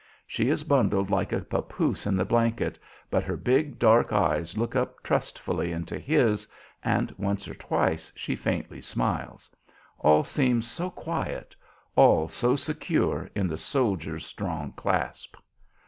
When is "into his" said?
5.71-6.47